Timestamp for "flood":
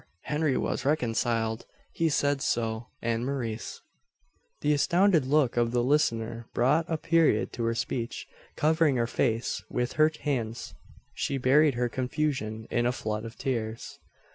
12.91-13.25